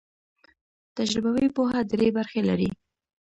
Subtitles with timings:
[0.97, 2.69] تجربوي پوهه درې برخې لري.